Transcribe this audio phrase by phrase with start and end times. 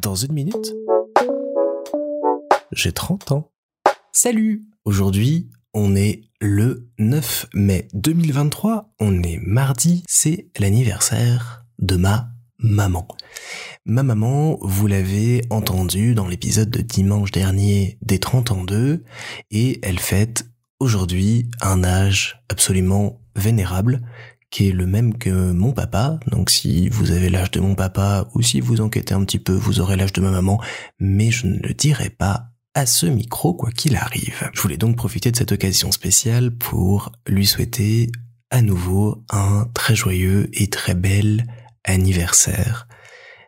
[0.00, 0.74] Dans une minute,
[2.72, 3.50] j'ai 30 ans.
[4.12, 12.30] Salut Aujourd'hui, on est le 9 mai 2023, on est mardi, c'est l'anniversaire de ma
[12.58, 13.08] maman.
[13.84, 19.04] Ma maman, vous l'avez entendu dans l'épisode de dimanche dernier des 30 ans d'eux,
[19.50, 20.46] et elle fête
[20.80, 24.02] aujourd'hui un âge absolument vénérable,
[24.50, 26.18] qui est le même que mon papa.
[26.30, 29.52] Donc si vous avez l'âge de mon papa, ou si vous enquêtez un petit peu,
[29.52, 30.60] vous aurez l'âge de ma maman,
[30.98, 34.50] mais je ne le dirai pas à ce micro quoi qu'il arrive.
[34.52, 38.10] Je voulais donc profiter de cette occasion spéciale pour lui souhaiter
[38.50, 41.46] à nouveau un très joyeux et très bel
[41.84, 42.88] anniversaire.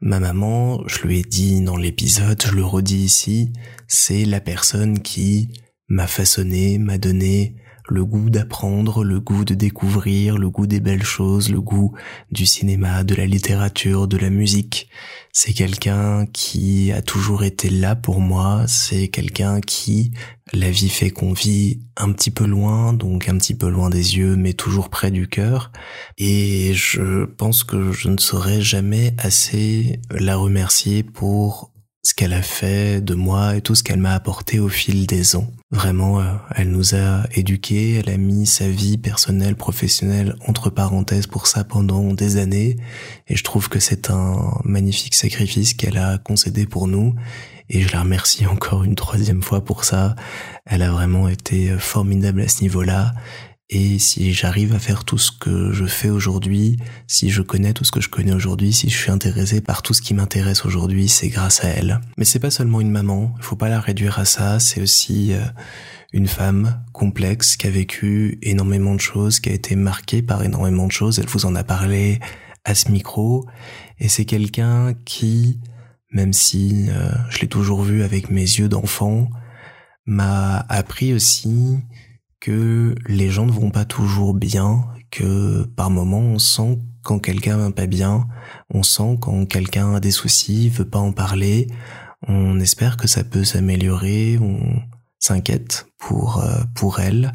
[0.00, 3.52] Ma maman, je lui ai dit dans l'épisode, je le redis ici,
[3.86, 5.52] c'est la personne qui
[5.88, 7.54] m'a façonné, m'a donné
[7.92, 11.92] le goût d'apprendre, le goût de découvrir, le goût des belles choses, le goût
[12.30, 14.88] du cinéma, de la littérature, de la musique.
[15.32, 20.12] C'est quelqu'un qui a toujours été là pour moi, c'est quelqu'un qui,
[20.52, 24.16] la vie fait qu'on vit un petit peu loin, donc un petit peu loin des
[24.16, 25.70] yeux, mais toujours près du cœur.
[26.18, 31.71] Et je pense que je ne saurais jamais assez la remercier pour
[32.02, 35.36] ce qu'elle a fait de moi et tout ce qu'elle m'a apporté au fil des
[35.36, 35.46] ans.
[35.70, 36.24] Vraiment, euh,
[36.56, 41.62] elle nous a éduqués, elle a mis sa vie personnelle, professionnelle entre parenthèses pour ça
[41.62, 42.76] pendant des années
[43.28, 47.14] et je trouve que c'est un magnifique sacrifice qu'elle a concédé pour nous
[47.70, 50.16] et je la remercie encore une troisième fois pour ça.
[50.66, 53.14] Elle a vraiment été formidable à ce niveau-là
[53.74, 57.84] et si j'arrive à faire tout ce que je fais aujourd'hui, si je connais tout
[57.84, 61.08] ce que je connais aujourd'hui, si je suis intéressé par tout ce qui m'intéresse aujourd'hui,
[61.08, 61.98] c'est grâce à elle.
[62.18, 65.32] Mais c'est pas seulement une maman, il faut pas la réduire à ça, c'est aussi
[65.32, 65.40] euh,
[66.12, 70.86] une femme complexe qui a vécu énormément de choses, qui a été marquée par énormément
[70.86, 72.20] de choses, elle vous en a parlé
[72.66, 73.46] à ce micro,
[73.98, 75.60] et c'est quelqu'un qui,
[76.10, 79.30] même si euh, je l'ai toujours vu avec mes yeux d'enfant,
[80.04, 81.78] m'a appris aussi
[82.42, 87.56] que les gens ne vont pas toujours bien, que par moments on sent quand quelqu'un
[87.56, 88.26] va pas bien,
[88.68, 91.68] on sent quand quelqu'un a des soucis, veut pas en parler,
[92.26, 94.82] on espère que ça peut s'améliorer, on
[95.20, 97.32] s'inquiète pour euh, pour elle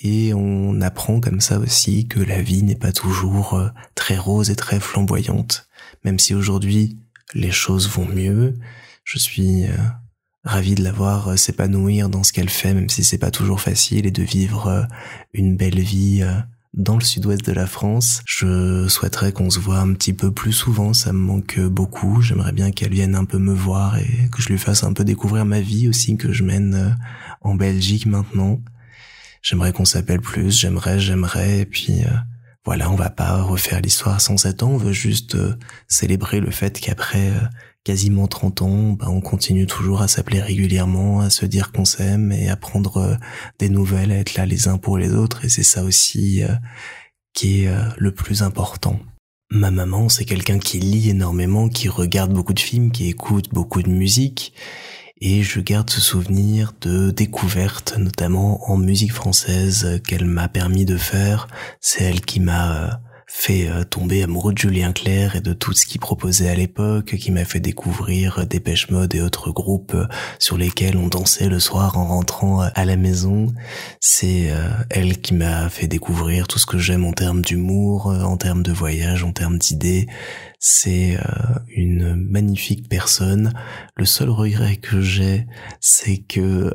[0.00, 4.50] et on apprend comme ça aussi que la vie n'est pas toujours euh, très rose
[4.50, 5.68] et très flamboyante,
[6.04, 6.98] même si aujourd'hui
[7.34, 8.58] les choses vont mieux.
[9.04, 9.76] Je suis euh,
[10.44, 13.60] ravi de la voir euh, s'épanouir dans ce qu'elle fait, même si c'est pas toujours
[13.60, 14.82] facile, et de vivre euh,
[15.32, 16.34] une belle vie euh,
[16.74, 18.22] dans le sud-ouest de la France.
[18.26, 22.20] Je souhaiterais qu'on se voit un petit peu plus souvent, ça me manque beaucoup.
[22.20, 25.04] J'aimerais bien qu'elle vienne un peu me voir et que je lui fasse un peu
[25.04, 26.96] découvrir ma vie aussi que je mène
[27.40, 28.60] en Belgique maintenant.
[29.40, 32.02] J'aimerais qu'on s'appelle plus, j'aimerais, j'aimerais, et puis
[32.64, 35.36] voilà, on va pas refaire l'histoire sans 7 ans, on veut juste
[35.88, 37.32] célébrer le fait qu'après
[37.84, 42.32] quasiment 30 ans, bah, on continue toujours à s'appeler régulièrement, à se dire qu'on s'aime
[42.32, 43.14] et à prendre euh,
[43.58, 45.44] des nouvelles, à être là les uns pour les autres.
[45.44, 46.48] Et c'est ça aussi euh,
[47.34, 48.98] qui est euh, le plus important.
[49.50, 53.82] Ma maman, c'est quelqu'un qui lit énormément, qui regarde beaucoup de films, qui écoute beaucoup
[53.82, 54.54] de musique.
[55.26, 60.98] Et je garde ce souvenir de découvertes, notamment en musique française, qu'elle m'a permis de
[60.98, 61.48] faire.
[61.80, 65.86] C'est elle qui m'a fait euh, tomber amoureux de Julien Clerc et de tout ce
[65.86, 70.06] qu'il proposait à l'époque, qui m'a fait découvrir Dépêche Mode et autres groupes euh,
[70.38, 73.52] sur lesquels on dansait le soir en rentrant euh, à la maison.
[74.00, 74.52] C'est
[74.90, 78.72] elle qui m'a fait découvrir tout ce que j'aime en termes d'humour, en termes de
[78.72, 80.06] voyage, en termes d'idées.
[80.66, 81.18] C'est
[81.68, 83.52] une magnifique personne.
[83.96, 85.46] Le seul regret que j'ai,
[85.78, 86.74] c'est que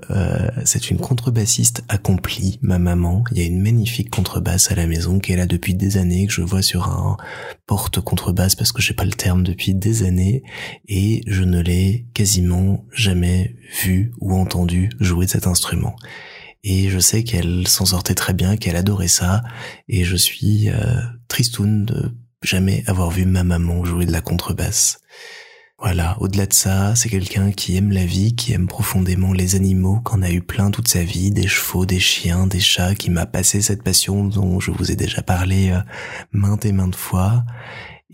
[0.64, 3.24] c'est une contrebassiste accomplie, ma maman.
[3.32, 6.34] Il y a une magnifique contrebasse à la maison est là depuis des années, que
[6.34, 7.18] je vois sur un
[7.66, 10.44] porte contrebasse parce que j'ai pas le terme depuis des années
[10.88, 15.96] et je ne l'ai quasiment jamais vu ou entendu jouer de cet instrument.
[16.64, 19.44] Et je sais qu'elle s'en sortait très bien, qu'elle adorait ça,
[19.88, 25.00] et je suis euh, tristoun de jamais avoir vu ma maman jouer de la contrebasse.
[25.82, 30.02] Voilà, au-delà de ça, c'est quelqu'un qui aime la vie, qui aime profondément les animaux,
[30.04, 33.26] qu'on a eu plein toute sa vie, des chevaux, des chiens, des chats, qui m'a
[33.26, 35.80] passé cette passion dont je vous ai déjà parlé euh,
[36.34, 37.46] maintes et maintes fois.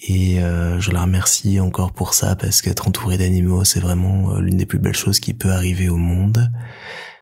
[0.08, 4.42] Et euh, je la remercie encore pour ça parce qu'être entouré d'animaux, c'est vraiment euh,
[4.42, 6.52] l'une des plus belles choses qui peut arriver au monde.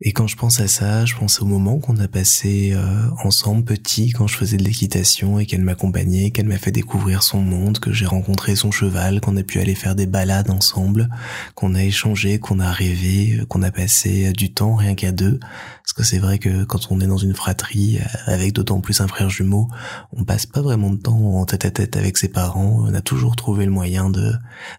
[0.06, 3.64] Et quand je pense à ça, je pense au moment qu'on a passé euh, ensemble
[3.64, 7.78] petit quand je faisais de l'équitation et qu'elle m'accompagnait, qu'elle m'a fait découvrir son monde,
[7.78, 11.08] que j'ai rencontré son cheval, qu'on a pu aller faire des balades ensemble,
[11.54, 15.40] qu'on a échangé, qu'on a rêvé, qu'on a passé du temps rien qu'à deux.
[15.40, 19.08] Parce que c'est vrai que quand on est dans une fratrie, avec d'autant plus un
[19.08, 19.68] frère jumeau,
[20.12, 22.76] on passe pas vraiment de temps en tête à tête avec ses parents.
[22.80, 24.34] On a toujours trouvé le moyen de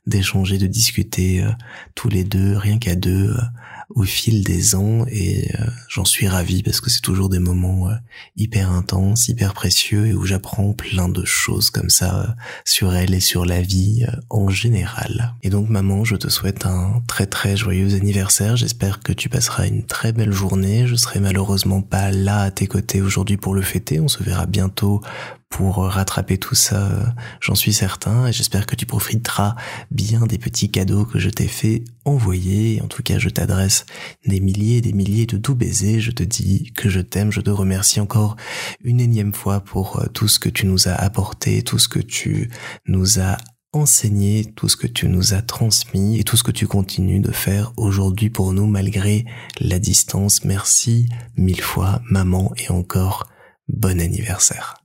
[0.06, 1.50] d'échanger, de discuter euh,
[1.96, 3.42] tous les deux, rien qu'à deux, euh,
[3.90, 7.90] au fil des ans et euh, j'en suis ravi parce que c'est toujours des moments
[8.36, 13.20] hyper intenses, hyper précieux et où j'apprends plein de choses comme ça sur elle et
[13.20, 15.36] sur la vie en général.
[15.44, 18.56] Et donc maman, je te souhaite un très très joyeux anniversaire.
[18.56, 20.88] J'espère que tu passeras une très belle journée.
[20.88, 24.00] Je serai malheureusement pas là à tes côtés aujourd'hui pour le fêter.
[24.00, 25.02] On se verra bientôt
[25.56, 29.56] pour rattraper tout ça, j'en suis certain, et j'espère que tu profiteras
[29.90, 32.82] bien des petits cadeaux que je t'ai fait envoyer.
[32.82, 33.86] En tout cas, je t'adresse
[34.26, 36.02] des milliers et des milliers de doux baisers.
[36.02, 38.36] Je te dis que je t'aime, je te remercie encore
[38.84, 42.00] une énième fois pour euh, tout ce que tu nous as apporté, tout ce que
[42.00, 42.50] tu
[42.86, 43.38] nous as
[43.72, 47.32] enseigné, tout ce que tu nous as transmis et tout ce que tu continues de
[47.32, 49.24] faire aujourd'hui pour nous malgré
[49.62, 50.44] la distance.
[50.44, 51.08] Merci
[51.38, 53.26] mille fois, maman, et encore
[53.68, 54.76] bon anniversaire.